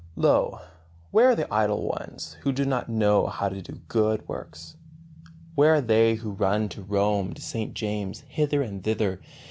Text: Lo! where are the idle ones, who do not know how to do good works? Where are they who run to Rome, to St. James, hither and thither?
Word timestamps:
Lo! 0.15 0.61
where 1.11 1.29
are 1.29 1.35
the 1.35 1.53
idle 1.53 1.83
ones, 1.83 2.35
who 2.41 2.51
do 2.51 2.65
not 2.65 2.89
know 2.89 3.27
how 3.27 3.47
to 3.49 3.61
do 3.61 3.73
good 3.87 4.27
works? 4.27 4.75
Where 5.53 5.75
are 5.75 5.79
they 5.81 6.15
who 6.15 6.31
run 6.31 6.69
to 6.69 6.81
Rome, 6.81 7.33
to 7.33 7.41
St. 7.43 7.75
James, 7.75 8.21
hither 8.27 8.63
and 8.63 8.83
thither? 8.83 9.21